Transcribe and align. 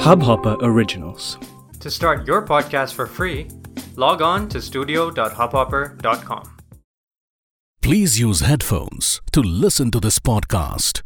Hubhopper 0.00 0.56
Originals. 0.62 1.36
To 1.80 1.90
start 1.90 2.26
your 2.26 2.40
podcast 2.46 2.94
for 2.94 3.06
free, 3.06 3.48
log 3.96 4.22
on 4.22 4.48
to 4.48 4.62
studio.hubhopper.com. 4.62 6.56
Please 7.82 8.18
use 8.18 8.40
headphones 8.40 9.20
to 9.32 9.42
listen 9.42 9.90
to 9.90 10.00
this 10.00 10.18
podcast. 10.18 11.02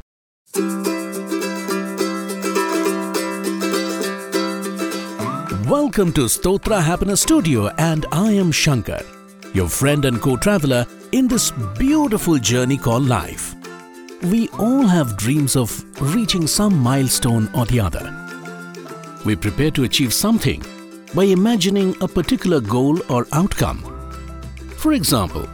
Welcome 5.67 6.13
to 6.13 6.21
Stotra 6.21 6.81
Happiness 6.81 7.21
Studio, 7.21 7.67
and 7.77 8.05
I 8.13 8.31
am 8.31 8.49
Shankar, 8.49 9.01
your 9.53 9.67
friend 9.67 10.05
and 10.05 10.21
co 10.21 10.37
traveler 10.37 10.85
in 11.11 11.27
this 11.27 11.51
beautiful 11.77 12.37
journey 12.37 12.77
called 12.77 13.07
life. 13.07 13.55
We 14.23 14.47
all 14.57 14.87
have 14.87 15.17
dreams 15.17 15.57
of 15.57 15.83
reaching 16.15 16.47
some 16.47 16.79
milestone 16.79 17.49
or 17.53 17.65
the 17.65 17.81
other. 17.81 18.24
We 19.25 19.35
prepare 19.35 19.71
to 19.71 19.83
achieve 19.83 20.13
something 20.13 20.63
by 21.15 21.23
imagining 21.23 21.95
a 21.99 22.07
particular 22.07 22.61
goal 22.61 22.99
or 23.11 23.27
outcome. 23.31 23.79
For 24.77 24.93
example, 24.93 25.49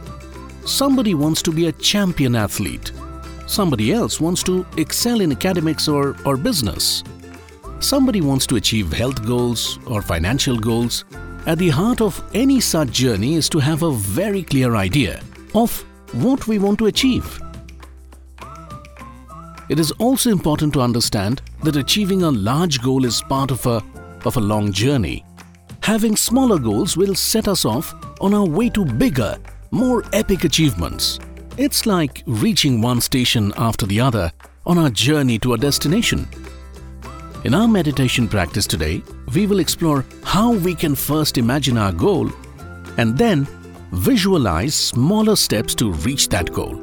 somebody 0.66 1.14
wants 1.14 1.40
to 1.42 1.52
be 1.52 1.68
a 1.68 1.72
champion 1.72 2.36
athlete, 2.36 2.92
somebody 3.46 3.92
else 3.92 4.20
wants 4.20 4.42
to 4.42 4.66
excel 4.76 5.22
in 5.22 5.32
academics 5.32 5.88
or, 5.88 6.16
or 6.26 6.36
business. 6.36 7.02
Somebody 7.80 8.20
wants 8.20 8.46
to 8.48 8.56
achieve 8.56 8.92
health 8.92 9.24
goals 9.26 9.78
or 9.86 10.02
financial 10.02 10.58
goals. 10.58 11.04
At 11.46 11.58
the 11.58 11.70
heart 11.70 12.00
of 12.00 12.22
any 12.34 12.60
such 12.60 12.90
journey 12.90 13.34
is 13.34 13.48
to 13.48 13.58
have 13.58 13.82
a 13.82 13.90
very 13.90 14.42
clear 14.42 14.76
idea 14.76 15.22
of 15.54 15.84
what 16.12 16.46
we 16.46 16.58
want 16.58 16.78
to 16.80 16.86
achieve. 16.86 17.40
It 19.68 19.80
is 19.80 19.92
also 19.92 20.30
important 20.30 20.74
to 20.74 20.82
understand 20.82 21.40
that 21.62 21.76
achieving 21.76 22.22
a 22.22 22.30
large 22.30 22.82
goal 22.82 23.04
is 23.04 23.22
part 23.22 23.50
of 23.50 23.64
a, 23.66 23.82
of 24.24 24.36
a 24.36 24.40
long 24.40 24.72
journey. 24.72 25.24
Having 25.82 26.16
smaller 26.16 26.58
goals 26.58 26.96
will 26.96 27.14
set 27.14 27.48
us 27.48 27.64
off 27.64 27.94
on 28.20 28.34
our 28.34 28.46
way 28.46 28.68
to 28.70 28.84
bigger, 28.84 29.36
more 29.70 30.04
epic 30.12 30.44
achievements. 30.44 31.18
It's 31.56 31.86
like 31.86 32.22
reaching 32.26 32.80
one 32.80 33.00
station 33.00 33.52
after 33.56 33.86
the 33.86 34.00
other 34.00 34.32
on 34.64 34.78
our 34.78 34.90
journey 34.90 35.38
to 35.40 35.54
a 35.54 35.58
destination. 35.58 36.28
In 37.44 37.54
our 37.54 37.66
meditation 37.66 38.28
practice 38.28 38.66
today, 38.66 39.02
we 39.34 39.46
will 39.46 39.58
explore 39.58 40.04
how 40.22 40.52
we 40.52 40.74
can 40.74 40.94
first 40.94 41.38
imagine 41.38 41.76
our 41.76 41.92
goal 41.92 42.30
and 42.96 43.18
then 43.18 43.46
visualize 43.90 44.74
smaller 44.74 45.36
steps 45.36 45.74
to 45.74 45.92
reach 45.92 46.28
that 46.28 46.52
goal. 46.52 46.76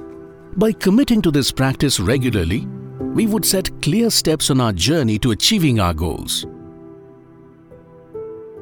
By 0.58 0.74
committing 0.74 1.22
to 1.22 1.32
this 1.32 1.52
practice 1.52 2.00
regularly, 2.00 2.68
we 3.14 3.28
would 3.28 3.46
set 3.46 3.82
clear 3.82 4.10
steps 4.10 4.50
on 4.50 4.62
our 4.62 4.74
journey 4.74 5.20
to 5.20 5.32
achieving 5.32 5.80
our 5.80 5.94
goals. 5.94 6.46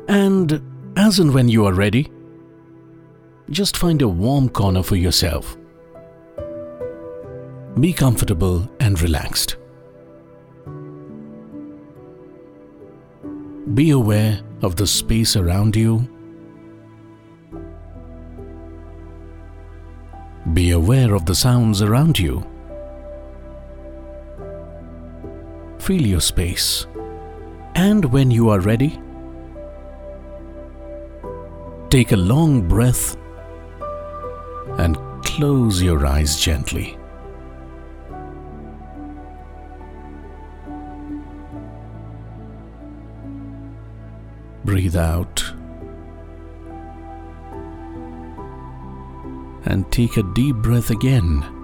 And 0.08 0.62
as 0.96 1.20
and 1.20 1.34
when 1.34 1.50
you 1.50 1.66
are 1.66 1.74
ready, 1.74 2.12
just 3.50 3.78
find 3.78 4.02
a 4.02 4.08
warm 4.08 4.50
corner 4.50 4.84
for 4.84 4.96
yourself. 4.96 5.58
Be 7.80 7.94
comfortable 7.94 8.70
and 8.80 9.00
relaxed. 9.02 9.58
Be 13.74 13.92
aware 13.92 14.40
of 14.62 14.76
the 14.78 14.88
space 14.88 15.36
around 15.36 15.76
you. 15.76 16.08
Be 20.54 20.72
aware 20.72 21.14
of 21.14 21.26
the 21.26 21.36
sounds 21.36 21.82
around 21.82 22.18
you. 22.18 22.46
Feel 25.88 26.06
your 26.06 26.20
space. 26.20 26.86
And 27.76 28.04
when 28.12 28.30
you 28.30 28.50
are 28.50 28.60
ready, 28.60 29.00
take 31.90 32.12
a 32.12 32.18
long 32.18 32.68
breath 32.68 33.16
and 34.80 34.98
close 35.24 35.82
your 35.82 36.06
eyes 36.06 36.38
gently. 36.38 36.98
Breathe 44.66 44.98
out 44.98 45.42
and 49.64 49.90
take 49.94 50.18
a 50.18 50.24
deep 50.34 50.58
breath 50.58 50.90
again. 50.90 51.57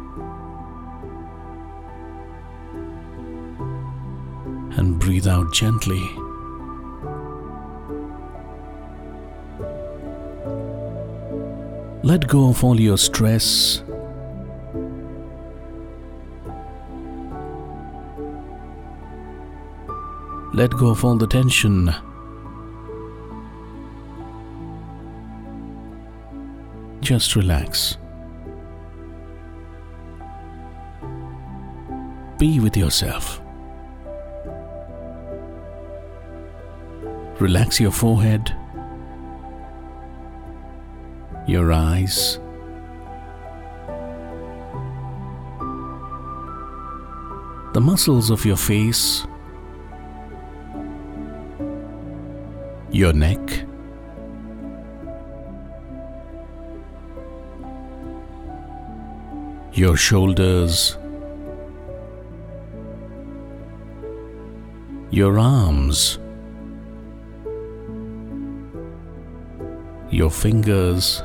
And 4.83 4.99
breathe 4.99 5.27
out 5.27 5.53
gently. 5.53 6.03
Let 12.03 12.27
go 12.27 12.49
of 12.49 12.61
all 12.66 12.77
your 12.77 12.97
stress. 12.97 13.81
Let 20.53 20.72
go 20.72 20.89
of 20.89 21.05
all 21.05 21.16
the 21.16 21.27
tension. 21.27 21.95
Just 26.99 27.38
relax. 27.38 27.97
Be 32.38 32.59
with 32.59 32.75
yourself. 32.75 33.42
Relax 37.39 37.79
your 37.79 37.91
forehead, 37.91 38.55
your 41.47 41.73
eyes, 41.73 42.39
the 47.73 47.81
muscles 47.81 48.29
of 48.29 48.45
your 48.45 48.57
face, 48.57 49.25
your 52.91 53.13
neck. 53.13 53.66
your 59.73 59.97
shoulders, 59.97 60.97
your 65.09 65.39
arms, 65.39 66.19
your 70.23 70.31
fingers, 70.31 71.22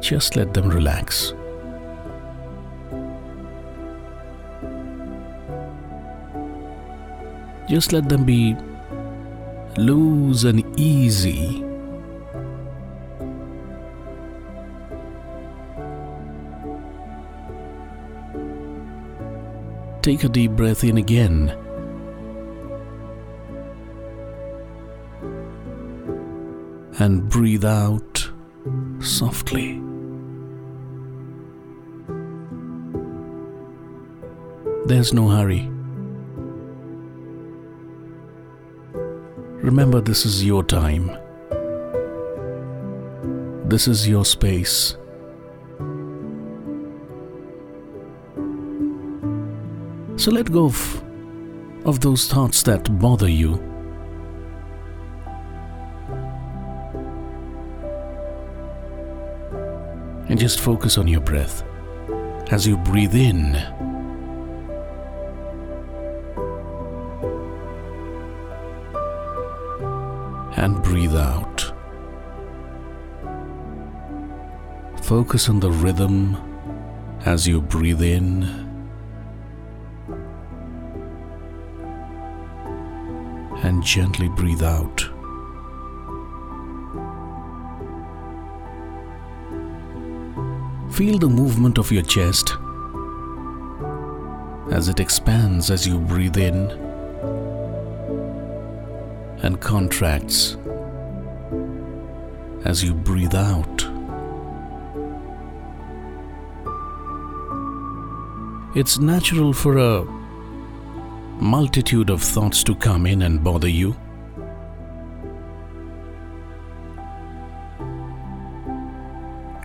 just 0.00 0.36
let 0.36 0.54
them 0.54 0.68
relax. 0.68 1.34
Just 7.68 7.92
let 7.92 8.08
them 8.08 8.24
be 8.24 8.54
loose 9.76 10.44
and 10.44 10.62
easy. 10.78 11.64
Take 20.02 20.22
a 20.22 20.28
deep 20.28 20.52
breath 20.52 20.84
in 20.84 20.98
again. 20.98 21.65
And 26.98 27.28
breathe 27.28 27.64
out 27.64 28.30
softly. 29.00 29.82
There's 34.86 35.12
no 35.12 35.28
hurry. 35.28 35.68
Remember, 39.62 40.00
this 40.00 40.24
is 40.24 40.44
your 40.44 40.62
time. 40.62 41.10
This 43.68 43.88
is 43.88 44.08
your 44.08 44.24
space. 44.24 44.96
So 50.16 50.30
let 50.30 50.50
go 50.50 50.66
of, 50.66 51.04
of 51.84 52.00
those 52.00 52.28
thoughts 52.28 52.62
that 52.62 52.98
bother 53.00 53.28
you. 53.28 53.65
and 60.28 60.38
just 60.38 60.60
focus 60.60 60.98
on 60.98 61.06
your 61.06 61.20
breath. 61.20 61.62
As 62.50 62.66
you 62.66 62.76
breathe 62.76 63.14
in, 63.14 63.56
and 70.56 70.82
breathe 70.82 71.14
out. 71.14 71.72
Focus 75.02 75.48
on 75.48 75.60
the 75.60 75.70
rhythm 75.70 76.36
as 77.24 77.46
you 77.46 77.60
breathe 77.60 78.02
in 78.02 78.42
and 83.62 83.82
gently 83.82 84.28
breathe 84.30 84.62
out. 84.62 85.15
Feel 90.96 91.18
the 91.18 91.28
movement 91.28 91.76
of 91.76 91.92
your 91.92 92.04
chest 92.04 92.56
as 94.70 94.88
it 94.88 94.98
expands 94.98 95.70
as 95.70 95.86
you 95.86 95.98
breathe 95.98 96.38
in 96.38 96.70
and 99.42 99.60
contracts 99.60 100.56
as 102.64 102.82
you 102.82 102.94
breathe 102.94 103.34
out. 103.34 103.82
It's 108.74 108.98
natural 108.98 109.52
for 109.52 109.76
a 109.76 110.02
multitude 111.38 112.08
of 112.08 112.22
thoughts 112.22 112.64
to 112.64 112.74
come 112.74 113.04
in 113.04 113.20
and 113.20 113.44
bother 113.44 113.68
you. 113.68 113.94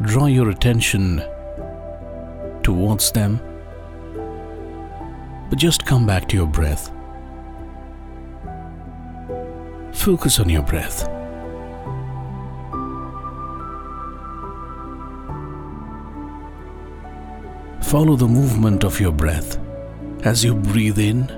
Draw 0.02 0.26
your 0.26 0.50
attention 0.50 1.22
towards 2.64 3.12
them, 3.12 3.40
but 5.50 5.60
just 5.60 5.86
come 5.86 6.08
back 6.08 6.28
to 6.30 6.36
your 6.36 6.48
breath. 6.48 6.92
Focus 9.94 10.40
on 10.40 10.50
your 10.50 10.64
breath. 10.64 11.04
Follow 17.84 18.16
the 18.16 18.28
movement 18.28 18.84
of 18.84 19.00
your 19.00 19.12
breath 19.12 19.60
as 20.24 20.44
you 20.44 20.56
breathe 20.56 20.98
in 20.98 21.30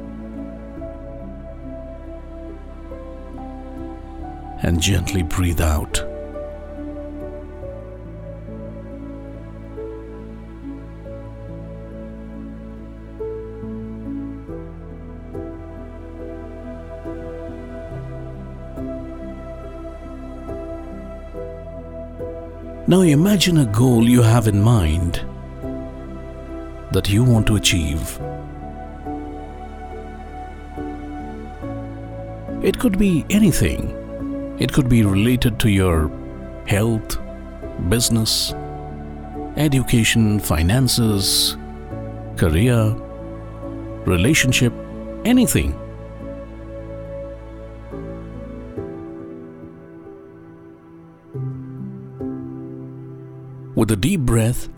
and 4.61 4.79
gently 4.79 5.23
breathe 5.23 5.59
out. 5.59 6.12
Now 22.93 23.01
imagine 23.01 23.57
a 23.57 23.65
goal 23.65 24.07
you 24.07 24.21
have 24.21 24.47
in 24.47 24.61
mind 24.61 25.15
that 26.91 27.09
you 27.09 27.23
want 27.23 27.47
to 27.47 27.55
achieve. 27.55 28.19
It 32.61 32.77
could 32.77 32.99
be 32.99 33.25
anything. 33.31 33.89
It 34.59 34.71
could 34.71 34.89
be 34.89 35.01
related 35.01 35.59
to 35.61 35.71
your 35.71 36.11
health, 36.67 37.17
business, 37.89 38.53
education, 39.57 40.39
finances, 40.39 41.57
career, 42.37 42.93
relationship, 44.05 44.71
anything. 45.25 45.73
With 53.83 53.91
a 53.91 53.97
deep 53.97 54.21
breath, 54.21 54.69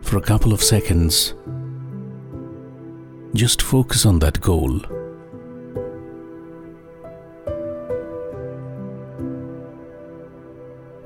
for 0.00 0.18
a 0.18 0.20
couple 0.20 0.52
of 0.52 0.62
seconds, 0.62 1.34
just 3.34 3.62
focus 3.62 4.06
on 4.06 4.20
that 4.20 4.40
goal. 4.40 4.78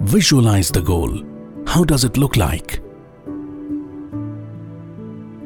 Visualize 0.01 0.71
the 0.71 0.83
goal. 0.83 1.25
How 1.67 1.85
does 1.85 2.05
it 2.05 2.19
look 2.19 2.37
like? 2.37 2.83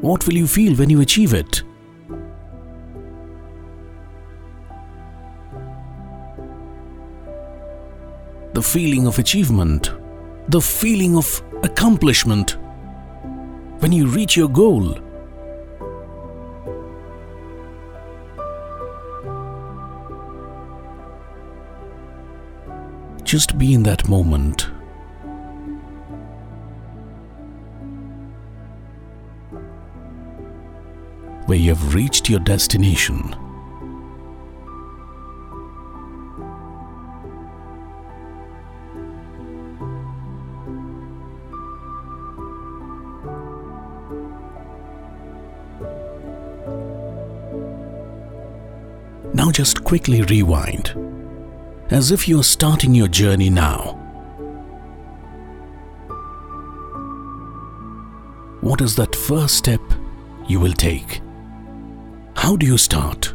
What 0.01 0.27
will 0.27 0.35
you 0.35 0.49
feel 0.49 0.75
when 0.75 0.91
you 0.91 1.03
achieve 1.03 1.35
it? 1.35 1.63
The 8.55 8.63
feeling 8.63 9.07
of 9.07 9.21
achievement, 9.21 9.93
the 10.49 10.61
feeling 10.63 11.15
of 11.15 11.43
accomplishment 11.63 12.57
when 13.81 13.93
you 13.93 14.07
reach 14.07 14.35
your 14.35 14.49
goal. 14.49 14.99
Just 23.25 23.59
be 23.59 23.75
in 23.75 23.83
that 23.83 24.09
moment. 24.09 24.71
Where 31.45 31.59
you 31.59 31.75
have 31.75 31.95
reached 31.95 32.31
your 32.31 32.41
destination. 32.41 33.35
Now 49.49 49.53
just 49.53 49.83
quickly 49.83 50.21
rewind, 50.21 50.95
as 51.89 52.13
if 52.13 52.29
you're 52.29 52.45
starting 52.45 52.95
your 52.95 53.09
journey 53.09 53.49
now. 53.49 53.95
What 58.61 58.83
is 58.83 58.95
that 58.97 59.17
first 59.17 59.55
step 59.55 59.81
you 60.47 60.61
will 60.61 60.75
take? 60.75 61.23
How 62.37 62.57
do 62.57 62.67
you 62.67 62.77
start? 62.77 63.33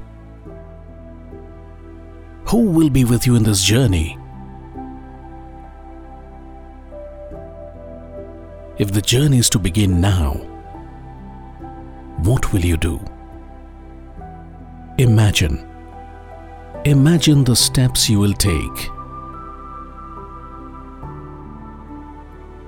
Who 2.50 2.62
will 2.70 2.92
be 2.92 3.06
with 3.06 3.26
you 3.26 3.36
in 3.36 3.42
this 3.42 3.64
journey? 3.64 4.16
If 8.78 8.92
the 8.92 9.02
journey 9.02 9.40
is 9.40 9.50
to 9.50 9.58
begin 9.58 10.00
now, 10.00 10.34
what 12.20 12.54
will 12.54 12.64
you 12.64 12.78
do? 12.78 13.04
Imagine 15.00 15.73
Imagine 16.86 17.46
the 17.46 17.56
steps 17.56 18.10
you 18.10 18.20
will 18.20 18.34
take. 18.34 18.90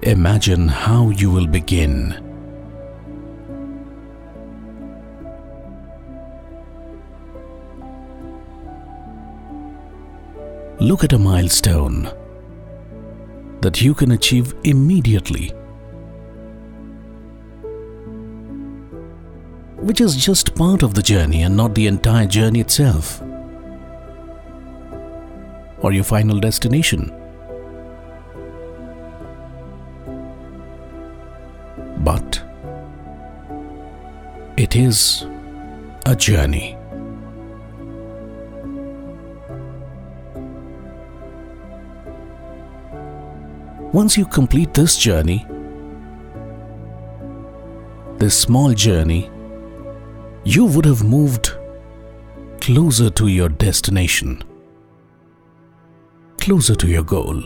Imagine 0.03 0.69
how 0.69 1.09
you 1.09 1.29
will 1.29 1.47
begin. 1.47 2.15
Look 10.79 11.03
at 11.03 11.11
a 11.11 11.19
milestone 11.19 12.09
that 13.59 13.81
you 13.81 13.93
can 13.93 14.11
achieve 14.11 14.55
immediately, 14.63 15.49
which 19.75 19.99
is 19.99 20.15
just 20.15 20.55
part 20.55 20.83
of 20.83 20.93
the 20.93 21.03
journey 21.03 21.41
and 21.41 21.57
not 21.57 21.75
the 21.75 21.87
entire 21.87 22.27
journey 22.27 22.61
itself 22.61 23.24
or 25.85 25.91
your 25.93 26.03
final 26.03 26.39
destination. 26.39 27.11
But 32.03 32.41
it 34.57 34.75
is 34.75 35.27
a 36.07 36.15
journey. 36.15 36.75
Once 43.93 44.17
you 44.17 44.25
complete 44.25 44.73
this 44.73 44.97
journey, 44.97 45.45
this 48.17 48.35
small 48.35 48.73
journey, 48.73 49.29
you 50.43 50.65
would 50.65 50.85
have 50.85 51.03
moved 51.03 51.53
closer 52.59 53.11
to 53.11 53.27
your 53.27 53.49
destination 53.49 54.43
closer 56.45 56.75
to 56.75 56.87
your 56.87 57.03
goal. 57.03 57.43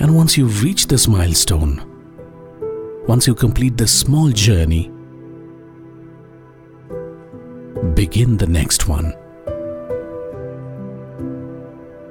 And 0.00 0.16
once 0.16 0.36
you 0.36 0.46
reach 0.46 0.88
this 0.88 1.06
milestone, 1.06 1.86
once 3.06 3.28
you 3.28 3.34
complete 3.36 3.76
this 3.76 3.96
small 3.96 4.30
journey, 4.30 4.90
begin 7.94 8.36
the 8.36 8.48
next 8.48 8.88
one. 8.88 9.14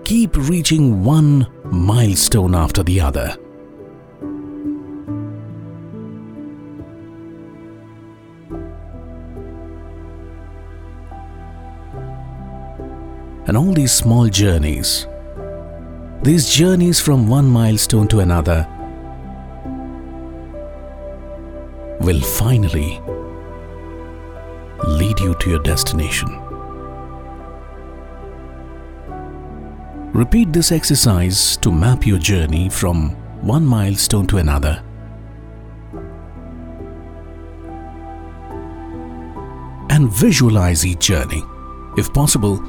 Keep 0.06 0.38
reaching 0.38 1.04
one 1.04 1.46
milestone 1.66 2.56
after 2.56 2.84
the 2.84 3.02
other. 3.02 3.36
And 13.50 13.58
all 13.58 13.74
these 13.74 13.92
small 13.92 14.28
journeys, 14.28 15.08
these 16.22 16.54
journeys 16.54 17.00
from 17.00 17.28
one 17.28 17.50
milestone 17.50 18.08
to 18.10 18.20
another, 18.20 18.68
will 22.00 22.22
finally 22.22 23.02
lead 24.88 25.20
you 25.20 25.34
to 25.40 25.50
your 25.50 25.64
destination. 25.64 26.30
Repeat 30.14 30.54
this 30.54 30.72
exercise 30.72 31.58
to 31.58 31.72
map 31.72 32.06
your 32.06 32.20
journey 32.20 32.70
from 32.70 33.16
one 33.42 33.66
milestone 33.66 34.28
to 34.28 34.38
another. 34.38 34.84
And 39.90 40.14
visualize 40.14 40.86
each 40.86 41.00
journey. 41.00 41.44
If 41.98 42.14
possible, 42.14 42.60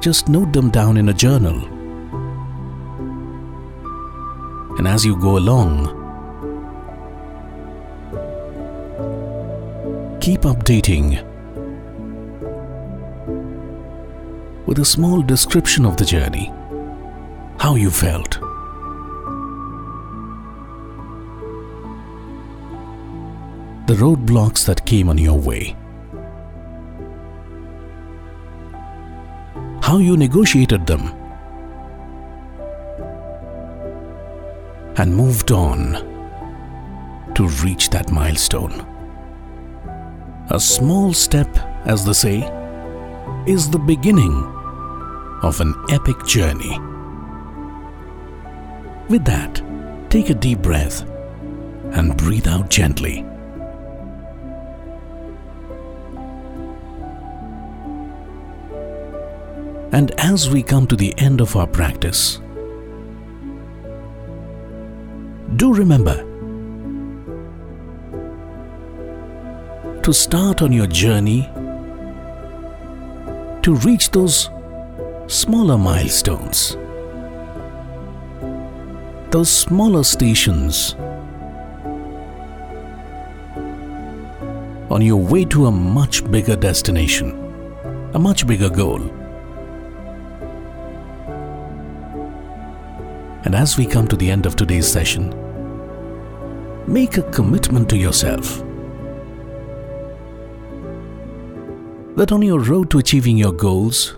just 0.00 0.28
note 0.28 0.52
them 0.52 0.70
down 0.70 0.96
in 0.96 1.10
a 1.10 1.14
journal. 1.14 1.62
And 4.78 4.88
as 4.88 5.04
you 5.04 5.14
go 5.16 5.36
along, 5.36 5.98
keep 10.20 10.40
updating 10.42 11.22
with 14.66 14.78
a 14.78 14.84
small 14.84 15.20
description 15.20 15.84
of 15.84 15.98
the 15.98 16.04
journey, 16.04 16.50
how 17.58 17.74
you 17.74 17.90
felt. 17.90 18.38
The 23.86 23.96
roadblocks 23.96 24.64
that 24.64 24.86
came 24.86 25.08
on 25.08 25.18
your 25.18 25.38
way. 25.38 25.76
How 29.90 29.98
you 29.98 30.16
negotiated 30.16 30.86
them 30.86 31.08
and 34.94 35.12
moved 35.12 35.50
on 35.50 35.94
to 37.34 37.48
reach 37.64 37.90
that 37.90 38.12
milestone. 38.12 38.86
A 40.50 40.60
small 40.60 41.12
step, 41.12 41.48
as 41.86 42.04
they 42.04 42.12
say, 42.12 42.38
is 43.48 43.68
the 43.68 43.80
beginning 43.80 44.44
of 45.42 45.60
an 45.60 45.74
epic 45.88 46.24
journey. 46.24 46.78
With 49.08 49.24
that, 49.24 49.60
take 50.08 50.30
a 50.30 50.34
deep 50.34 50.60
breath 50.62 51.02
and 51.94 52.16
breathe 52.16 52.46
out 52.46 52.70
gently. 52.70 53.26
And 59.92 60.12
as 60.18 60.48
we 60.48 60.62
come 60.62 60.86
to 60.86 60.96
the 60.96 61.12
end 61.18 61.40
of 61.40 61.56
our 61.56 61.66
practice, 61.66 62.40
do 65.56 65.74
remember 65.74 66.24
to 70.02 70.12
start 70.14 70.62
on 70.62 70.72
your 70.72 70.86
journey 70.86 71.42
to 73.62 73.74
reach 73.84 74.10
those 74.12 74.48
smaller 75.26 75.76
milestones, 75.76 76.76
those 79.30 79.50
smaller 79.50 80.04
stations 80.04 80.94
on 84.88 85.02
your 85.02 85.20
way 85.20 85.44
to 85.44 85.66
a 85.66 85.70
much 85.70 86.28
bigger 86.30 86.56
destination, 86.56 87.32
a 88.14 88.18
much 88.18 88.46
bigger 88.46 88.70
goal. 88.70 89.19
And 93.44 93.54
as 93.54 93.78
we 93.78 93.86
come 93.86 94.06
to 94.08 94.16
the 94.16 94.30
end 94.30 94.46
of 94.46 94.54
today's 94.54 94.86
session, 94.86 95.34
make 96.86 97.16
a 97.16 97.22
commitment 97.30 97.88
to 97.90 97.96
yourself 97.96 98.62
that 102.16 102.32
on 102.32 102.42
your 102.42 102.60
road 102.60 102.90
to 102.90 102.98
achieving 102.98 103.38
your 103.38 103.52
goals, 103.52 104.16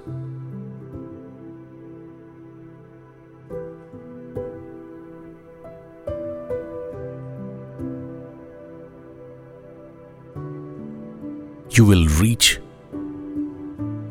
you 11.70 11.84
will 11.84 12.06
reach 12.20 12.60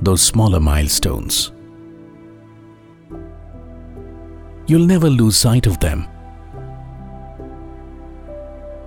those 0.01 0.21
smaller 0.21 0.59
milestones. 0.59 1.51
You'll 4.71 4.85
never 4.85 5.09
lose 5.09 5.35
sight 5.35 5.67
of 5.67 5.81
them. 5.81 6.07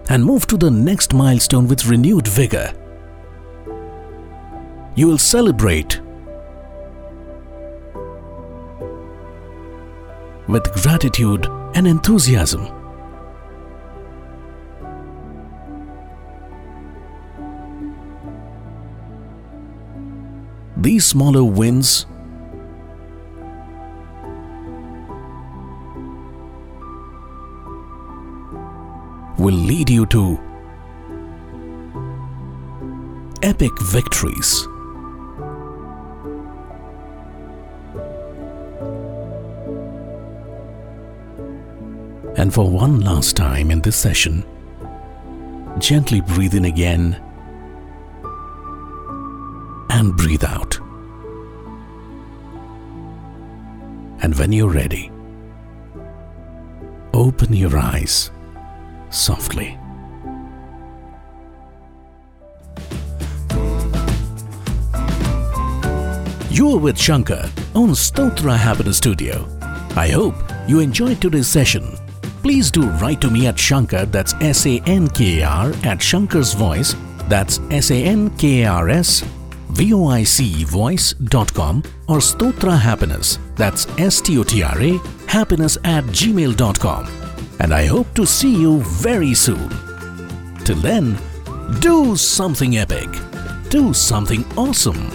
And 0.09 0.25
move 0.25 0.47
to 0.47 0.57
the 0.57 0.71
next 0.71 1.13
milestone 1.13 1.69
with 1.69 1.85
renewed 1.85 2.27
vigor. 2.27 2.73
You 4.95 5.09
will 5.09 5.19
celebrate 5.19 6.01
with 10.49 10.73
gratitude 10.83 11.45
and 11.75 11.87
enthusiasm. 11.87 12.67
These 20.79 21.05
smaller 21.05 21.45
wins 21.45 22.07
will 29.45 29.53
lead 29.53 29.91
you 29.91 30.07
to 30.07 30.41
epic 33.43 33.79
victories. 33.83 34.67
And 42.39 42.55
for 42.55 42.71
one 42.71 43.01
last 43.01 43.37
time 43.37 43.71
in 43.71 43.83
this 43.83 43.97
session, 43.97 44.47
gently 45.79 46.23
breathe 46.23 46.55
in 46.55 46.65
again 46.65 47.21
and 49.91 50.17
breathe 50.17 50.45
out. 50.45 50.79
And 54.23 54.35
when 54.39 54.53
you're 54.53 54.71
ready, 54.71 55.13
open 57.13 57.53
your 57.53 57.77
eyes 57.77 58.31
softly. 59.15 59.79
You're 66.51 66.79
with 66.79 66.99
Shankar 66.99 67.51
on 67.75 67.91
Stotra 67.91 68.57
Happiness 68.57 68.99
Studio. 68.99 69.49
I 69.97 70.09
hope 70.09 70.37
you 70.69 70.81
enjoyed 70.81 71.21
today's 71.21 71.49
session. 71.49 71.97
Please 72.43 72.71
do 72.71 72.83
write 73.01 73.21
to 73.23 73.31
me 73.31 73.47
at 73.49 73.59
Shankar, 73.59 74.07
that's 74.07 74.35
S 74.35 74.67
A 74.67 74.81
N 74.87 75.09
K 75.09 75.41
A 75.41 75.49
R, 75.49 75.69
at 75.83 75.99
Shankar's 75.99 76.55
Voice, 76.55 76.95
that's 77.29 77.59
S 77.71 77.91
A 77.91 78.05
N 78.05 78.31
K 78.37 78.65
R 78.67 78.89
S, 78.89 79.23
V 79.71 79.95
O 79.95 80.07
I 80.07 80.23
C 80.23 80.63
voice.com, 80.65 81.83
or 82.07 82.19
Stotra 82.19 82.79
Happiness, 82.79 83.39
that's 83.57 83.87
S 83.99 84.21
T 84.21 84.39
O 84.39 84.45
T 84.45 84.63
R 84.63 84.81
A, 84.81 84.99
happiness 85.27 85.77
at 85.85 86.05
gmail.com. 86.05 87.24
And 87.61 87.73
I 87.73 87.87
hope 87.87 88.13
to 88.15 88.27
see 88.27 88.55
you 88.55 88.81
very 88.81 89.35
soon. 89.35 89.71
Till 90.65 90.77
then, 90.77 91.17
do 91.81 92.17
something 92.17 92.77
epic, 92.77 93.09
do 93.71 93.93
something 93.95 94.45
awesome. 94.57 95.11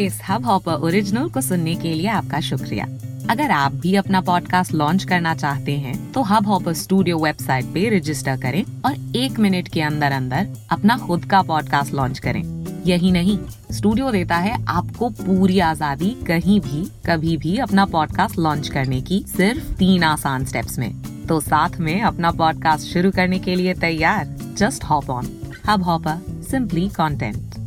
इस 0.00 0.20
hub 0.28 0.44
hopper 0.44 0.72
original 0.72 1.28
को 1.30 1.40
सुनने 1.40 1.74
के 1.74 1.94
लिए 1.94 2.06
आपका 2.08 2.40
शुक्रिया 2.40 2.84
अगर 3.30 3.50
आप 3.50 3.72
भी 3.72 3.94
अपना 3.96 4.20
पॉडकास्ट 4.20 4.72
लॉन्च 4.74 5.04
करना 5.04 5.34
चाहते 5.34 5.76
हैं 5.78 6.12
तो 6.12 6.22
हब 6.22 6.46
हॉपर 6.46 6.72
स्टूडियो 6.74 7.18
वेबसाइट 7.18 7.64
पे 7.74 7.88
रजिस्टर 7.96 8.40
करें 8.40 8.62
और 8.86 9.16
एक 9.16 9.38
मिनट 9.40 9.68
के 9.68 9.82
अंदर 9.82 10.12
अंदर 10.12 10.48
अपना 10.72 10.96
खुद 11.06 11.24
का 11.24 11.42
पॉडकास्ट 11.42 11.94
लॉन्च 11.94 12.18
करें 12.18 12.61
यही 12.86 13.10
नहीं 13.10 13.38
स्टूडियो 13.72 14.10
देता 14.10 14.36
है 14.36 14.64
आपको 14.68 15.08
पूरी 15.10 15.58
आज़ादी 15.58 16.10
कहीं 16.26 16.60
भी, 16.60 16.84
कभी 17.06 17.36
भी 17.36 17.56
अपना 17.58 17.84
पॉडकास्ट 17.84 18.38
लॉन्च 18.38 18.68
करने 18.68 19.00
की 19.00 19.24
सिर्फ़ 19.28 19.72
तीन 19.72 20.02
आसान 20.02 20.44
स्टेप्स 20.44 20.78
में। 20.78 20.92
तो 21.28 21.40
साथ 21.40 21.78
में 21.80 22.00
अपना 22.02 22.30
पॉडकास्ट 22.30 22.86
शुरू 22.86 23.10
करने 23.10 23.38
के 23.38 23.54
लिए 23.54 23.74
तैयार 23.74 24.36
just 24.58 24.84
hop 24.84 25.10
on 25.10 25.28
hub 25.66 25.82
hopper 25.82 26.42
simply 26.50 26.88
content 26.88 27.61